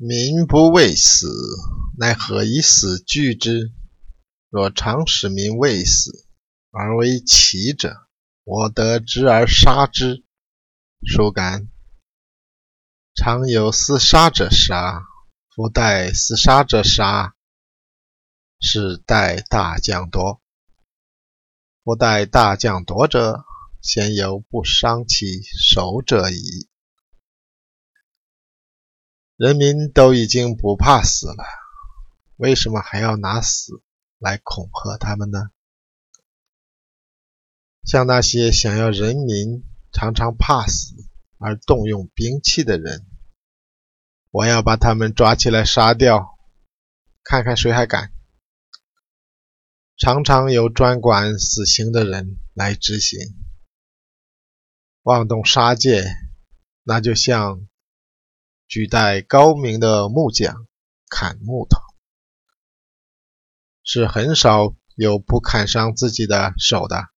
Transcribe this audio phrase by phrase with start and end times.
[0.00, 1.26] 民不畏死，
[1.98, 3.72] 奈何以死惧之？
[4.48, 6.24] 若常使民畏死，
[6.70, 8.06] 而为奇者，
[8.44, 10.22] 我得之而杀之，
[11.00, 11.68] 孰敢？
[13.12, 15.02] 常有厮杀者杀，
[15.48, 17.34] 夫待厮杀者杀，
[18.60, 20.40] 是待大将夺。
[21.82, 23.44] 夫待大将夺者，
[23.82, 26.68] 先有不伤其手者矣。
[29.38, 31.44] 人民都已经不怕死了，
[32.38, 33.80] 为什么还要拿死
[34.18, 35.52] 来恐吓他们呢？
[37.84, 39.62] 像那些想要人民
[39.92, 40.96] 常常怕死
[41.38, 43.06] 而动用兵器的人，
[44.32, 46.36] 我要把他们抓起来杀掉，
[47.22, 48.12] 看看谁还敢！
[49.96, 53.20] 常常有专管死刑的人来执行，
[55.02, 56.04] 妄动杀戒，
[56.82, 57.68] 那就像……
[58.68, 60.66] 举带高明的木匠
[61.08, 61.80] 砍木头，
[63.82, 67.06] 是很少有不砍伤自己的手的。